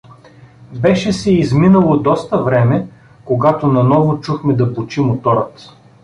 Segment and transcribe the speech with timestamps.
[0.79, 2.87] Беше се изминало доста време,
[3.25, 5.75] когато наново чухме да бучи моторът.